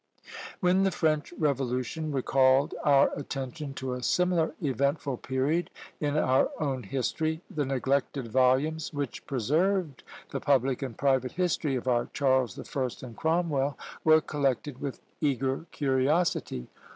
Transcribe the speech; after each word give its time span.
When 0.61 0.81
the 0.81 0.89
French 0.89 1.31
Revolution 1.33 2.11
recalled 2.11 2.73
our 2.83 3.11
attention 3.15 3.75
to 3.75 3.93
a 3.93 4.01
similar 4.01 4.55
eventful 4.59 5.17
period 5.17 5.69
in 5.99 6.17
our 6.17 6.49
own 6.59 6.81
history, 6.81 7.41
the 7.51 7.65
neglected 7.67 8.27
volumes 8.27 8.91
which 8.93 9.23
preserved 9.27 10.01
the 10.31 10.39
public 10.39 10.81
and 10.81 10.97
private 10.97 11.33
history 11.33 11.75
of 11.75 11.87
our 11.87 12.07
Charles 12.13 12.55
the 12.55 12.65
First 12.65 13.03
and 13.03 13.15
Cromwell 13.15 13.77
were 14.03 14.21
collected 14.21 14.81
with 14.81 14.99
eager 15.19 15.67
curiosity. 15.69 16.65